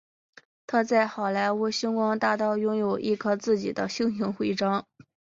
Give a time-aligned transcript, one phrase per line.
[0.65, 4.87] 他在好莱坞星光大道拥有一颗自己的星形徽章。